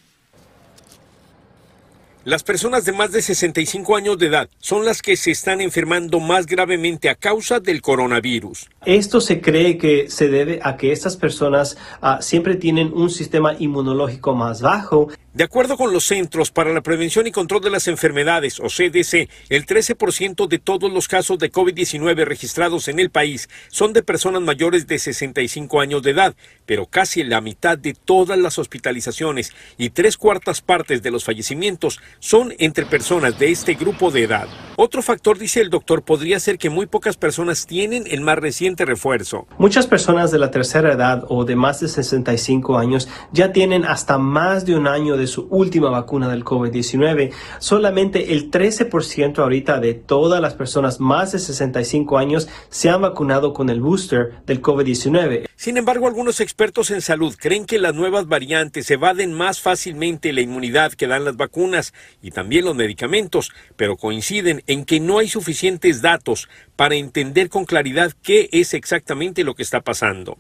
Las 2.29 2.43
personas 2.43 2.85
de 2.85 2.93
más 2.93 3.11
de 3.11 3.23
65 3.23 3.97
años 3.97 4.19
de 4.19 4.27
edad 4.27 4.51
son 4.59 4.85
las 4.85 5.01
que 5.01 5.17
se 5.17 5.31
están 5.31 5.63
enfermando 5.63 6.21
más 6.21 6.45
gravemente 6.45 7.09
a 7.09 7.15
causa 7.15 7.59
del 7.59 7.81
coronavirus. 7.81 8.69
Esto 8.85 9.23
se 9.23 9.41
cree 9.41 9.79
que 9.79 10.11
se 10.11 10.29
debe 10.29 10.61
a 10.63 10.77
que 10.77 10.93
estas 10.93 11.17
personas 11.17 11.79
uh, 12.03 12.21
siempre 12.21 12.57
tienen 12.57 12.93
un 12.93 13.09
sistema 13.09 13.55
inmunológico 13.59 14.35
más 14.35 14.61
bajo. 14.61 15.09
De 15.39 15.45
acuerdo 15.45 15.77
con 15.77 15.93
los 15.93 16.03
Centros 16.03 16.51
para 16.51 16.73
la 16.73 16.81
Prevención 16.81 17.29
y 17.29 17.31
Control 17.31 17.61
de 17.61 17.71
las 17.71 17.87
Enfermedades, 17.87 18.59
o 18.59 18.65
CDC, 18.65 19.31
el 19.51 19.67
13% 19.67 20.49
de 20.49 20.59
todos 20.59 20.93
los 20.93 21.07
casos 21.07 21.39
de 21.39 21.53
COVID-19 21.53 22.25
registrados 22.25 22.89
en 22.89 22.99
el 22.99 23.11
país 23.11 23.49
son 23.69 23.93
de 23.93 24.03
personas 24.03 24.43
mayores 24.43 24.89
de 24.89 24.99
65 24.99 25.81
años 25.81 26.03
de 26.03 26.11
edad, 26.11 26.35
pero 26.67 26.87
casi 26.87 27.23
la 27.23 27.41
mitad 27.41 27.79
de 27.79 27.95
todas 27.95 28.37
las 28.37 28.59
hospitalizaciones 28.59 29.53
y 29.77 29.91
tres 29.91 30.17
cuartas 30.17 30.61
partes 30.61 31.05
de 31.05 31.13
los 31.13 31.23
fallecimientos 31.23 32.01
son 32.19 32.53
entre 32.59 32.85
personas 32.85 33.39
de 33.39 33.53
este 33.53 33.75
grupo 33.75 34.11
de 34.11 34.25
edad. 34.25 34.49
Otro 34.75 35.03
factor, 35.03 35.39
dice 35.39 35.61
el 35.61 35.71
doctor, 35.71 36.03
podría 36.03 36.41
ser 36.41 36.59
que 36.59 36.69
muy 36.69 36.87
pocas 36.87 37.17
personas 37.17 37.65
tienen 37.69 38.09
el 38.09 38.23
más 38.23 38.39
reciente 38.39 38.85
refuerzo. 38.85 39.47
Muchas 39.57 39.87
personas 39.87 40.33
de 40.33 40.39
la 40.41 40.51
tercera 40.51 40.93
edad 40.93 41.25
o 41.29 41.45
de 41.45 41.55
más 41.55 41.79
de 41.79 41.87
65 41.87 42.77
años 42.77 43.09
ya 43.33 43.53
tienen 43.53 43.85
hasta 43.85 44.19
más 44.19 44.67
de 44.67 44.75
un 44.75 44.89
año 44.89 45.17
de 45.17 45.28
su 45.29 45.47
última 45.51 45.91
vacuna 45.91 46.29
del 46.29 46.45
COVID-19. 46.45 47.31
Solamente 47.61 48.33
el 48.33 48.51
13% 48.51 49.39
ahorita 49.39 49.79
de 49.79 49.95
todas 49.95 50.41
las 50.41 50.55
personas 50.55 50.99
más 50.99 51.33
de 51.33 51.39
65 51.39 52.19
años 52.19 52.49
se 52.69 52.91
han 52.91 53.03
vacunado 53.03 53.53
con 53.53 53.71
el 53.71 53.81
booster 53.81 54.43
del 54.47 54.61
COVID-19. 54.61 55.47
Sin 55.55 55.77
embargo, 55.77 56.07
algunos 56.07 56.41
expertos 56.41 56.91
en 56.91 57.01
salud 57.01 57.35
creen 57.39 57.65
que 57.65 57.79
las 57.79 57.95
nuevas 57.95 58.27
variantes 58.27 58.91
evaden 58.91 59.33
más 59.33 59.61
fácilmente 59.61 60.33
la 60.33 60.41
inmunidad 60.41 60.93
que 60.93 61.07
dan 61.07 61.25
las 61.25 61.37
vacunas 61.37 61.93
y 62.23 62.31
también 62.31 62.65
los 62.65 62.77
medicamentos, 62.77 63.53
pero 63.77 63.97
coinciden 63.97 64.63
en 64.67 64.85
que 64.85 65.01
no 65.01 65.19
hay 65.19 65.29
suficientes 65.29 66.03
datos 66.03 66.49
para 66.77 66.95
entender 66.95 67.49
con 67.49 67.65
claridad 67.65 68.13
qué 68.23 68.49
es 68.53 68.75
exactamente 68.75 69.45
lo 69.45 69.55
que 69.55 69.63
está 69.63 69.81
pasando. 69.81 70.39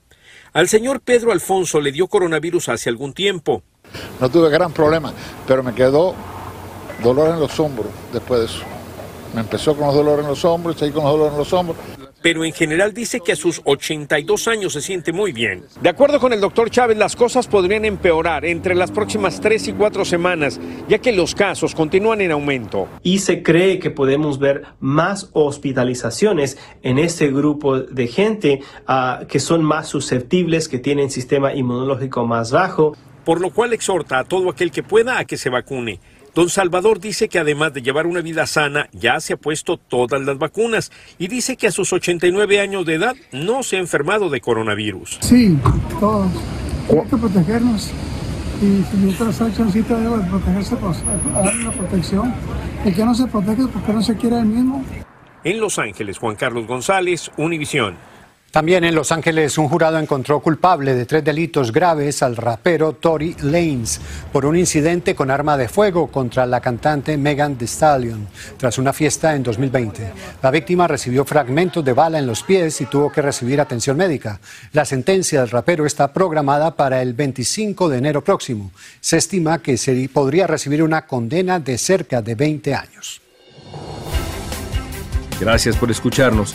Al 0.52 0.68
señor 0.68 1.00
Pedro 1.00 1.33
Alfonso 1.33 1.80
le 1.80 1.92
dio 1.92 2.07
coronavirus 2.07 2.71
hace 2.71 2.88
algún 2.88 3.12
tiempo. 3.12 3.62
No 4.21 4.28
tuve 4.28 4.50
gran 4.50 4.73
problema, 4.73 5.12
pero 5.47 5.62
me 5.62 5.75
quedó 5.75 6.14
dolor 7.02 7.35
en 7.35 7.40
los 7.40 7.59
hombros 7.61 7.88
después 8.12 8.40
de 8.40 8.47
eso. 8.47 8.64
Me 9.35 9.40
empezó 9.40 9.76
con 9.76 9.87
los 9.87 9.95
dolores 9.95 10.25
en 10.25 10.30
los 10.30 10.45
hombros 10.45 10.76
y 10.76 10.78
seguí 10.78 10.92
con 10.92 11.04
los 11.04 11.12
dolores 11.12 11.33
en 11.33 11.38
los 11.38 11.52
hombros. 11.52 11.76
Pero 12.21 12.45
en 12.45 12.52
general 12.52 12.92
dice 12.92 13.21
que 13.21 13.33
a 13.33 13.37
sus 13.37 13.61
82 13.64 14.49
años 14.49 14.73
se 14.73 14.80
siente 14.80 15.12
muy 15.12 15.30
bien. 15.30 15.62
De 15.80 15.88
acuerdo 15.88 16.18
con 16.18 16.33
el 16.33 16.40
doctor 16.40 16.68
Chávez, 16.68 16.99
las 16.99 17.14
cosas 17.14 17.47
podrían 17.47 17.85
empeorar 17.85 18.45
entre 18.45 18.75
las 18.75 18.90
próximas 18.90 19.40
tres 19.40 19.68
y 19.68 19.73
cuatro 19.73 20.04
semanas, 20.04 20.59
ya 20.88 20.99
que 20.99 21.12
los 21.12 21.37
casos 21.37 21.76
continúan 21.76 22.21
en 22.21 22.33
aumento. 22.33 22.88
Y 23.04 23.21
se 23.21 23.45
cree 23.45 23.78
que 23.78 23.90
podemos 23.90 24.40
ver 24.40 24.64
más 24.80 25.30
hospitalizaciones 25.33 26.59
en 26.83 26.99
este 26.99 27.28
grupo 27.30 27.78
de 27.78 28.09
gente 28.09 28.62
uh, 28.88 29.25
que 29.26 29.38
son 29.38 29.62
más 29.62 29.87
susceptibles, 29.87 30.68
que 30.68 30.80
tienen 30.80 31.11
sistema 31.11 31.54
inmunológico 31.54 32.26
más 32.26 32.50
bajo 32.50 32.97
por 33.28 33.42
lo 33.42 33.50
cual 33.50 33.75
exhorta 33.75 34.20
a 34.20 34.25
todo 34.25 34.49
aquel 34.49 34.70
que 34.70 34.82
pueda 34.82 35.18
a 35.18 35.26
que 35.26 35.37
se 35.37 35.50
vacune. 35.50 36.00
Don 36.35 36.49
Salvador 36.49 36.99
dice 36.99 37.28
que 37.28 37.38
además 37.38 37.75
de 37.75 37.82
llevar 37.82 38.06
una 38.06 38.23
vida 38.23 38.47
sana, 38.47 38.88
ya 38.94 39.20
se 39.20 39.35
ha 39.35 39.37
puesto 39.37 39.76
todas 39.76 40.23
las 40.23 40.38
vacunas 40.38 40.90
y 41.18 41.28
dice 41.28 41.58
que 41.58 41.66
a 41.66 41.70
sus 41.70 41.92
89 41.92 42.58
años 42.58 42.87
de 42.87 42.94
edad 42.94 43.14
no 43.32 43.62
se 43.62 43.76
ha 43.76 43.80
enfermado 43.80 44.30
de 44.30 44.40
coronavirus. 44.40 45.18
Sí, 45.20 45.58
todos. 46.00 46.30
Hay 46.88 47.06
que 47.06 47.16
protegernos 47.18 47.90
y 48.62 48.97
mientras 48.97 49.37
Sánchez 49.37 49.75
debe 49.75 50.20
protegerse, 50.30 50.76
pues, 50.76 50.97
darle 51.35 51.64
la 51.64 51.73
protección. 51.73 52.35
El 52.82 52.94
que 52.94 53.04
no 53.04 53.14
se 53.14 53.26
protege 53.26 53.61
es 53.61 53.68
porque 53.68 53.92
no 53.92 54.00
se 54.00 54.16
quiere 54.16 54.38
el 54.38 54.47
mismo. 54.47 54.82
En 55.44 55.61
Los 55.61 55.78
Ángeles, 55.78 56.16
Juan 56.16 56.35
Carlos 56.35 56.66
González, 56.66 57.30
Univisión. 57.37 57.94
También 58.50 58.83
en 58.85 58.95
Los 58.95 59.12
Ángeles 59.12 59.59
un 59.59 59.69
jurado 59.69 59.99
encontró 59.99 60.40
culpable 60.40 60.95
de 60.95 61.05
tres 61.05 61.23
delitos 61.23 61.71
graves 61.71 62.23
al 62.23 62.35
rapero 62.35 62.95
Tory 62.95 63.37
Lanez 63.43 64.00
por 64.33 64.47
un 64.47 64.57
incidente 64.57 65.14
con 65.14 65.31
arma 65.31 65.59
de 65.59 65.69
fuego 65.69 66.07
contra 66.07 66.47
la 66.47 66.61
cantante 66.61 67.19
Megan 67.19 67.57
Thee 67.57 67.68
Stallion 67.68 68.27
tras 68.57 68.79
una 68.79 68.94
fiesta 68.94 69.35
en 69.35 69.42
2020. 69.42 70.12
La 70.42 70.51
víctima 70.51 70.88
recibió 70.88 71.27
fragmentos 71.27 71.85
de 71.85 71.92
bala 71.92 72.18
en 72.18 72.27
los 72.27 72.42
pies 72.42 72.81
y 72.81 72.87
tuvo 72.87 73.12
que 73.12 73.20
recibir 73.20 73.61
atención 73.61 73.99
médica. 73.99 74.40
La 74.72 74.87
sentencia 74.87 75.40
del 75.40 75.51
rapero 75.51 75.85
está 75.85 76.11
programada 76.14 76.75
para 76.75 77.03
el 77.03 77.12
25 77.12 77.90
de 77.90 77.99
enero 77.99 78.25
próximo. 78.25 78.70
Se 79.01 79.18
estima 79.18 79.59
que 79.59 79.77
se 79.77 80.09
podría 80.09 80.46
recibir 80.46 80.83
una 80.83 81.07
condena 81.07 81.61
de 81.61 81.77
cerca 81.77 82.22
de 82.22 82.35
20 82.35 82.75
años. 82.75 83.20
Gracias 85.38 85.77
por 85.77 85.90
escucharnos. 85.90 86.55